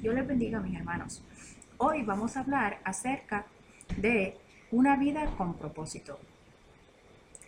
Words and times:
Dios 0.00 0.14
les 0.14 0.26
bendiga, 0.26 0.60
mis 0.60 0.78
hermanos. 0.78 1.22
Hoy 1.76 2.02
vamos 2.02 2.34
a 2.34 2.40
hablar 2.40 2.80
acerca 2.84 3.44
de 3.98 4.34
una 4.70 4.96
vida 4.96 5.26
con 5.36 5.58
propósito. 5.58 6.18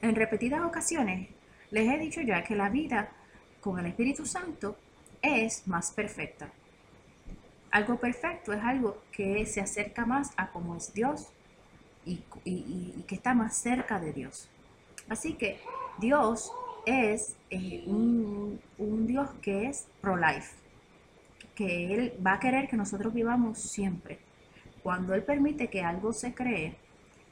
En 0.03 0.15
repetidas 0.15 0.61
ocasiones 0.61 1.31
les 1.71 1.89
he 1.89 1.99
dicho 1.99 2.21
ya 2.21 2.45
que 2.45 2.55
la 2.55 2.69
vida 2.69 3.09
con 3.63 3.79
el 3.79 3.87
Espíritu 3.87 4.27
Santo 4.27 4.77
es 5.23 5.67
más 5.67 5.93
perfecta. 5.93 6.51
Algo 7.71 7.97
perfecto 7.97 8.53
es 8.53 8.63
algo 8.63 8.99
que 9.13 9.47
se 9.47 9.63
acerca 9.63 10.05
más 10.05 10.33
a 10.37 10.51
cómo 10.51 10.77
es 10.77 10.93
Dios 10.93 11.29
y, 12.05 12.19
que 13.07 13.15
está 13.15 13.33
más 13.33 13.57
cerca 13.57 13.99
de 13.99 14.13
Dios. 14.13 14.51
Así 15.09 15.35
que 15.35 15.59
Dios 15.99 16.53
es 16.85 17.35
eh, 17.49 17.83
un, 17.87 18.61
un 18.77 19.07
Dios 19.07 19.31
que 19.41 19.69
es 19.69 19.87
pro-life 20.03 20.62
que 21.55 21.95
Él 21.95 22.15
va 22.25 22.35
a 22.35 22.41
querer 22.41 22.69
que 22.69 22.77
nosotros 22.77 23.13
vivamos 23.13 23.59
siempre. 23.59 24.19
Cuando 24.83 25.15
Él 25.15 25.23
permite 25.23 25.69
que 25.69 25.83
algo 25.83 26.13
se 26.13 26.35
cree, 26.35 26.77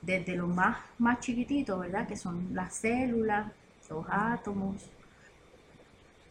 desde 0.02 0.34
lo 0.34 0.46
más, 0.46 0.78
más 0.98 1.20
chiquitito, 1.20 1.78
¿verdad? 1.78 2.06
Que 2.06 2.16
son 2.16 2.54
las 2.54 2.74
células, 2.74 3.52
los 3.90 4.06
átomos, 4.08 4.88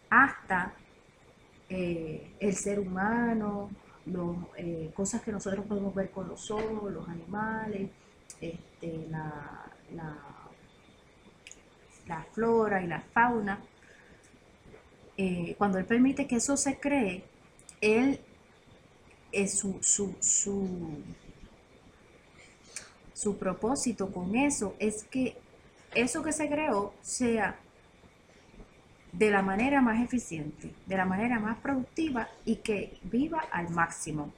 hasta 0.10 0.74
eh, 1.70 2.32
el 2.40 2.56
ser 2.56 2.80
humano, 2.80 3.70
los, 4.06 4.38
eh, 4.58 4.92
cosas 4.96 5.22
que 5.22 5.32
nosotros 5.32 5.66
podemos 5.66 5.94
ver 5.94 6.10
con 6.10 6.28
los 6.28 6.50
ojos, 6.50 6.92
los 6.92 7.08
animales, 7.08 7.90
este, 8.42 9.08
la, 9.12 9.66
flora 12.34 12.82
y 12.82 12.88
la 12.88 13.02
fauna. 13.02 13.60
Eh, 15.18 15.54
cuando 15.58 15.78
Él 15.78 15.86
permite 15.86 16.26
que 16.26 16.38
eso 16.38 16.56
se 16.58 16.80
cree, 16.80 17.24
él 17.82 18.20
es 19.32 19.58
su, 19.58 19.78
su, 19.82 20.16
su, 23.14 23.38
propósito 23.38 24.12
con 24.12 24.36
eso 24.36 24.76
es 24.80 25.04
que 25.04 25.38
eso 25.94 26.24
que 26.24 26.32
se 26.32 26.50
creó 26.50 26.94
sea 27.02 27.60
de 29.12 29.32
la 29.32 29.42
manera 29.42 29.82
más 29.82 30.02
eficiente, 30.02 30.74
de 30.86 30.98
la 30.98 31.06
manera 31.06 31.40
más 31.40 31.58
productiva 31.60 32.30
y 32.46 32.58
que 32.58 32.98
viva 33.04 33.40
al 33.52 33.70
máximo. 33.70 34.32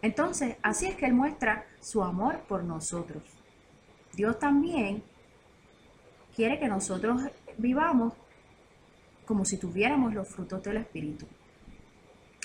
Entonces, 0.00 0.56
así 0.62 0.86
es 0.86 0.96
que 0.96 1.06
Él 1.06 1.14
muestra 1.14 1.64
su 1.80 2.02
amor 2.02 2.40
por 2.48 2.64
nosotros. 2.64 3.22
Dios 4.14 4.38
también 4.38 5.02
quiere 6.34 6.58
que 6.58 6.66
nosotros 6.66 7.22
vivamos 7.56 8.14
como 9.32 9.46
si 9.46 9.56
tuviéramos 9.56 10.12
los 10.12 10.28
frutos 10.28 10.62
del 10.62 10.76
Espíritu. 10.76 11.26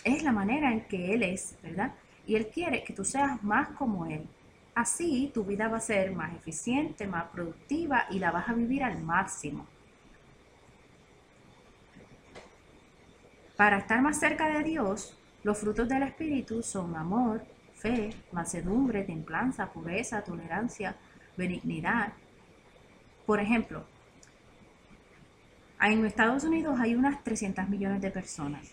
Es 0.06 0.24
la 0.24 0.32
manera 0.32 0.72
en 0.72 0.88
que 0.88 1.14
Él 1.14 1.22
es, 1.22 1.58
¿verdad? 1.62 1.92
Y 2.26 2.36
Él 2.36 2.48
quiere 2.48 2.82
que 2.86 2.94
tú 2.94 3.04
seas 3.04 3.44
más 3.44 3.68
como 3.72 4.06
Él. 4.06 4.26
Así 4.74 5.30
tu 5.34 5.44
vida 5.44 5.68
va 5.68 5.80
a 5.80 5.82
ser 5.82 6.14
más 6.14 6.34
eficiente, 6.34 7.06
más 7.06 7.26
productiva 7.26 8.06
y 8.10 8.20
la 8.20 8.32
vas 8.32 8.48
a 8.48 8.54
vivir 8.54 8.86
al 8.86 9.04
máximo. 9.04 9.68
Para 13.58 13.80
estar 13.80 14.02
más 14.02 14.18
cerca 14.18 14.48
de 14.48 14.64
Dios, 14.64 15.20
los 15.44 15.58
frutos 15.58 15.90
del 15.90 16.04
Espíritu 16.04 16.64
son 16.64 16.96
amor, 16.96 17.44
fe, 17.74 18.12
mansedumbre, 18.32 19.04
templanza, 19.04 19.74
pureza, 19.74 20.24
tolerancia, 20.24 20.96
benignidad. 21.36 22.14
Por 23.26 23.42
ejemplo, 23.42 23.84
en 25.86 26.06
Estados 26.06 26.44
Unidos 26.44 26.80
hay 26.80 26.96
unas 26.96 27.24
300 27.24 27.70
millones 27.70 28.02
de 28.02 28.10
personas. 28.10 28.68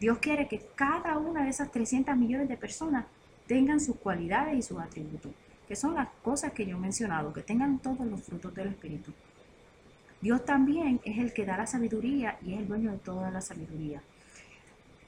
Dios 0.00 0.18
quiere 0.18 0.48
que 0.48 0.66
cada 0.74 1.16
una 1.18 1.44
de 1.44 1.50
esas 1.50 1.70
300 1.70 2.16
millones 2.16 2.48
de 2.48 2.56
personas 2.56 3.06
tengan 3.46 3.80
sus 3.80 3.96
cualidades 3.96 4.56
y 4.56 4.62
sus 4.62 4.80
atributos, 4.80 5.32
que 5.68 5.76
son 5.76 5.94
las 5.94 6.08
cosas 6.22 6.52
que 6.52 6.66
yo 6.66 6.76
he 6.76 6.80
mencionado, 6.80 7.32
que 7.32 7.42
tengan 7.42 7.78
todos 7.78 8.06
los 8.06 8.22
frutos 8.22 8.54
del 8.54 8.68
Espíritu. 8.68 9.12
Dios 10.20 10.44
también 10.44 11.00
es 11.04 11.18
el 11.18 11.32
que 11.32 11.44
da 11.44 11.56
la 11.56 11.66
sabiduría 11.66 12.38
y 12.42 12.54
es 12.54 12.60
el 12.60 12.68
dueño 12.68 12.92
de 12.92 12.98
toda 12.98 13.30
la 13.30 13.40
sabiduría. 13.40 14.02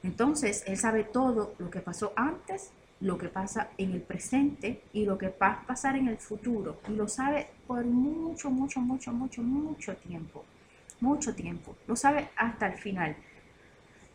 Entonces, 0.02 0.62
Él 0.66 0.76
sabe 0.76 1.04
todo 1.04 1.54
lo 1.58 1.70
que 1.70 1.80
pasó 1.80 2.12
antes, 2.14 2.70
lo 3.00 3.18
que 3.18 3.28
pasa 3.28 3.70
en 3.78 3.92
el 3.92 4.02
presente 4.02 4.82
y 4.92 5.04
lo 5.04 5.18
que 5.18 5.28
va 5.30 5.52
a 5.52 5.66
pasar 5.66 5.96
en 5.96 6.08
el 6.08 6.18
futuro. 6.18 6.80
Y 6.88 6.92
lo 6.92 7.08
sabe 7.08 7.48
por 7.66 7.84
mucho, 7.84 8.50
mucho, 8.50 8.80
mucho, 8.80 9.12
mucho, 9.12 9.42
mucho 9.42 9.96
tiempo 9.96 10.44
mucho 11.00 11.34
tiempo, 11.34 11.76
lo 11.86 11.96
sabe 11.96 12.30
hasta 12.36 12.66
el 12.66 12.78
final. 12.78 13.16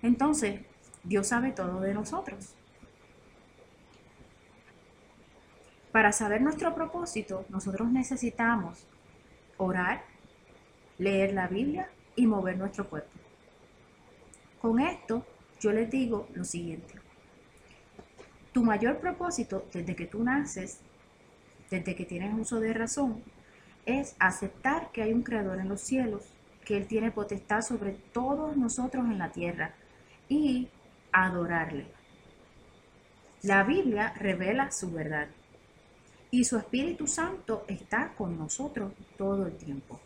Entonces, 0.01 0.61
Dios 1.03 1.27
sabe 1.27 1.51
todo 1.51 1.79
de 1.81 1.93
nosotros. 1.93 2.55
Para 5.91 6.11
saber 6.11 6.41
nuestro 6.41 6.73
propósito, 6.73 7.45
nosotros 7.49 7.91
necesitamos 7.91 8.87
orar, 9.57 10.03
leer 10.97 11.33
la 11.33 11.47
Biblia 11.47 11.89
y 12.15 12.27
mover 12.27 12.57
nuestro 12.57 12.89
cuerpo. 12.89 13.11
Con 14.61 14.79
esto, 14.79 15.25
yo 15.59 15.71
les 15.71 15.89
digo 15.89 16.27
lo 16.33 16.45
siguiente. 16.45 16.95
Tu 18.53 18.63
mayor 18.63 18.99
propósito 18.99 19.65
desde 19.73 19.95
que 19.95 20.05
tú 20.05 20.23
naces, 20.23 20.79
desde 21.69 21.95
que 21.95 22.05
tienes 22.05 22.33
uso 22.37 22.59
de 22.59 22.73
razón, 22.73 23.23
es 23.85 24.15
aceptar 24.19 24.91
que 24.91 25.01
hay 25.01 25.13
un 25.13 25.23
creador 25.23 25.59
en 25.59 25.69
los 25.69 25.81
cielos 25.81 26.31
que 26.65 26.77
Él 26.77 26.87
tiene 26.87 27.11
potestad 27.11 27.61
sobre 27.61 27.91
todos 28.13 28.55
nosotros 28.55 29.05
en 29.05 29.17
la 29.17 29.31
tierra 29.31 29.73
y 30.29 30.67
adorarle. 31.11 31.85
La 33.43 33.63
Biblia 33.63 34.13
revela 34.17 34.71
su 34.71 34.91
verdad 34.91 35.27
y 36.29 36.43
su 36.43 36.57
Espíritu 36.57 37.07
Santo 37.07 37.65
está 37.67 38.13
con 38.13 38.37
nosotros 38.37 38.93
todo 39.17 39.47
el 39.47 39.57
tiempo. 39.57 39.99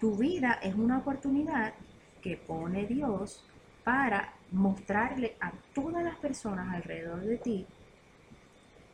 Tu 0.00 0.16
vida 0.16 0.58
es 0.62 0.74
una 0.74 0.98
oportunidad 0.98 1.74
que 2.20 2.36
pone 2.36 2.86
Dios 2.86 3.44
para 3.84 4.34
mostrarle 4.50 5.36
a 5.40 5.52
todas 5.74 6.04
las 6.04 6.16
personas 6.16 6.74
alrededor 6.74 7.20
de 7.20 7.38
ti 7.38 7.66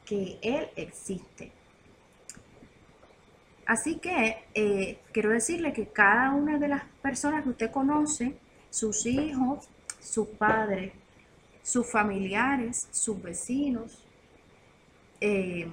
que 0.05 0.39
Él 0.43 0.69
existe 0.77 1.58
Así 3.69 3.99
que 3.99 4.47
eh, 4.55 4.99
quiero 5.13 5.29
decirle 5.29 5.75
que 5.75 5.89
cada 5.89 6.31
una 6.31 6.57
de 6.57 6.69
las 6.69 6.85
personas 7.03 7.43
que 7.43 7.51
usted 7.51 7.71
conoce, 7.71 8.35
sus 8.71 9.05
hijos, 9.05 9.69
sus 10.01 10.27
padres, 10.27 10.95
sus 11.63 11.87
familiares, 11.93 12.89
sus 12.91 13.23
vecinos, 13.23 14.03
eh, 15.21 15.69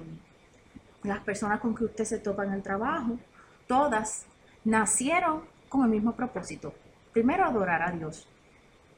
las 1.04 1.20
personas 1.20 1.58
con 1.58 1.74
que 1.74 1.84
usted 1.84 2.04
se 2.04 2.18
topa 2.18 2.44
en 2.44 2.52
el 2.52 2.62
trabajo, 2.62 3.18
todas 3.66 4.26
nacieron 4.62 5.44
con 5.70 5.84
el 5.84 5.88
mismo 5.88 6.14
propósito. 6.14 6.74
Primero, 7.14 7.46
adorar 7.46 7.80
a 7.80 7.92
Dios. 7.92 8.28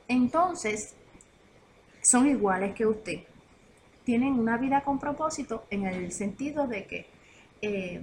Entonces, 0.09 0.97
son 2.03 2.27
iguales 2.27 2.75
que 2.75 2.85
usted. 2.85 3.21
Tienen 4.03 4.33
una 4.33 4.57
vida 4.57 4.81
con 4.81 4.99
propósito 4.99 5.67
en 5.71 5.87
el 5.87 6.11
sentido 6.11 6.67
de 6.67 6.85
que 6.85 7.07
eh, 7.63 8.03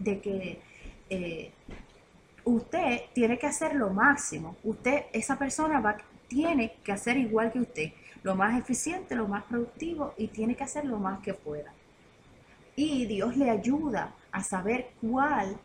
de 0.00 0.20
que 0.20 0.60
eh, 1.10 1.52
usted 2.44 3.02
tiene 3.12 3.38
que 3.38 3.46
hacer 3.46 3.74
lo 3.76 3.90
máximo. 3.90 4.56
Usted, 4.64 5.04
esa 5.12 5.38
persona 5.38 5.80
va, 5.80 5.96
tiene 6.26 6.74
que 6.82 6.92
hacer 6.92 7.16
igual 7.16 7.52
que 7.52 7.60
usted, 7.60 7.92
lo 8.22 8.34
más 8.34 8.58
eficiente, 8.58 9.14
lo 9.14 9.28
más 9.28 9.44
productivo 9.44 10.14
y 10.16 10.28
tiene 10.28 10.56
que 10.56 10.64
hacer 10.64 10.84
lo 10.84 10.98
más 10.98 11.20
que 11.20 11.34
pueda. 11.34 11.72
Y 12.76 13.06
Dios 13.06 13.36
le 13.36 13.50
ayuda 13.50 14.14
a 14.32 14.42
saber 14.42 14.90
cuál, 15.00 15.58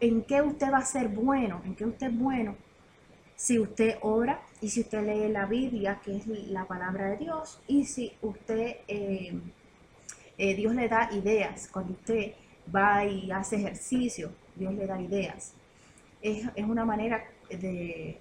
en 0.00 0.22
qué 0.22 0.42
usted 0.42 0.72
va 0.72 0.78
a 0.78 0.84
ser 0.84 1.08
bueno, 1.08 1.60
en 1.64 1.74
qué 1.74 1.84
usted 1.84 2.08
es 2.08 2.18
bueno. 2.18 2.56
Si 3.36 3.58
usted 3.58 3.96
ora 4.02 4.40
y 4.60 4.68
si 4.68 4.80
usted 4.80 5.02
lee 5.02 5.32
la 5.32 5.46
Biblia, 5.46 6.00
que 6.04 6.16
es 6.16 6.26
la 6.26 6.66
palabra 6.66 7.10
de 7.10 7.16
Dios, 7.16 7.60
y 7.66 7.84
si 7.84 8.12
usted, 8.20 8.76
eh, 8.86 9.32
eh, 10.36 10.54
Dios 10.54 10.74
le 10.74 10.88
da 10.88 11.10
ideas, 11.12 11.68
cuando 11.72 11.92
usted 11.92 12.34
va 12.74 13.04
y 13.04 13.30
hace 13.30 13.56
ejercicio, 13.56 14.32
Dios 14.54 14.74
le 14.74 14.86
da 14.86 15.00
ideas. 15.00 15.54
Es, 16.22 16.46
una 16.58 16.84
manera 16.84 17.24
de, 17.48 18.18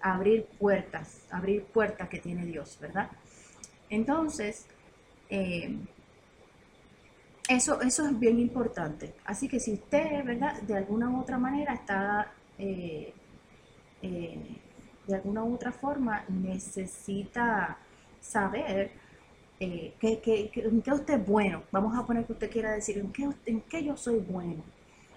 abrir 0.00 0.46
puertas, 0.58 1.26
abrir 1.30 1.64
puertas 1.64 2.08
que 2.08 2.18
tiene 2.18 2.44
Dios, 2.46 2.78
¿verdad? 2.80 3.10
Entonces, 3.90 4.66
eh, 5.28 5.76
eso, 7.48 7.80
eso 7.82 8.06
es 8.06 8.18
bien 8.18 8.38
importante. 8.38 9.14
Así 9.24 9.48
que 9.48 9.60
si 9.60 9.74
usted, 9.74 10.24
¿verdad? 10.24 10.62
De 10.62 10.76
alguna 10.76 11.10
u 11.10 11.20
otra 11.20 11.38
manera 11.38 11.74
está, 11.74 12.32
eh, 12.58 13.12
eh, 14.02 14.56
de 15.06 15.14
alguna 15.14 15.44
u 15.44 15.54
otra 15.54 15.72
forma 15.72 16.24
necesita 16.28 17.76
saber 18.20 18.92
eh, 19.64 19.94
que, 20.00 20.50
en 20.54 20.82
qué 20.82 20.92
usted 20.92 21.14
es 21.14 21.26
bueno. 21.26 21.62
Vamos 21.72 21.96
a 21.96 22.06
poner 22.06 22.24
que 22.26 22.32
usted 22.32 22.50
quiera 22.50 22.72
decir 22.72 22.98
en 22.98 23.12
qué, 23.12 23.28
en 23.46 23.60
qué 23.62 23.84
yo 23.84 23.96
soy 23.96 24.18
bueno, 24.18 24.62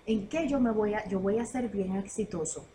en 0.06 0.28
qué 0.28 0.48
yo 0.48 0.60
me 0.60 0.72
voy 0.72 0.94
a, 0.94 1.08
yo 1.08 1.20
voy 1.20 1.40
a 1.40 1.46
ser 1.46 1.70
bien 1.70 1.96
exitoso. 1.96 2.66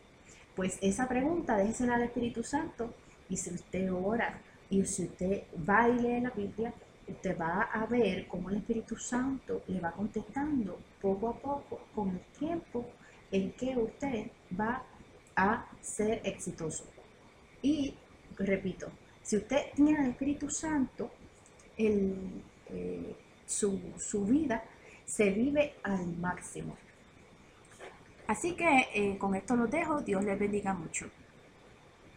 Pues 0.54 0.78
esa 0.82 1.08
pregunta 1.08 1.56
déjesela 1.56 1.94
al 1.94 2.02
Espíritu 2.02 2.42
Santo 2.42 2.92
y 3.28 3.36
si 3.36 3.54
usted 3.54 3.92
ora 3.92 4.40
y 4.68 4.84
si 4.84 5.04
usted 5.04 5.44
va 5.68 5.88
y 5.88 5.98
lee 5.98 6.20
la 6.20 6.30
Biblia, 6.30 6.74
usted 7.08 7.38
va 7.38 7.62
a 7.62 7.86
ver 7.86 8.26
cómo 8.28 8.50
el 8.50 8.56
Espíritu 8.56 8.96
Santo 8.96 9.62
le 9.68 9.80
va 9.80 9.92
contestando 9.92 10.78
poco 11.00 11.28
a 11.28 11.38
poco 11.38 11.80
con 11.94 12.10
el 12.10 12.20
tiempo 12.38 12.86
en 13.30 13.52
que 13.52 13.76
usted 13.76 14.30
va 14.58 14.82
a 15.34 15.66
ser 15.80 16.20
exitoso. 16.24 16.84
Y 17.62 17.94
repito, 18.36 18.88
si 19.22 19.36
usted 19.36 19.72
tiene 19.74 20.00
el 20.00 20.10
Espíritu 20.10 20.50
Santo, 20.50 21.10
el, 21.76 22.42
eh, 22.70 23.16
su, 23.46 23.80
su, 23.98 24.24
vida 24.24 24.64
se 25.04 25.30
vive 25.30 25.74
al 25.82 26.06
máximo. 26.18 26.76
Así 28.26 28.54
que 28.54 28.88
eh, 28.94 29.18
con 29.18 29.34
esto 29.34 29.56
los 29.56 29.70
dejo. 29.70 30.00
Dios 30.00 30.24
les 30.24 30.38
bendiga 30.38 30.72
mucho. 30.72 31.06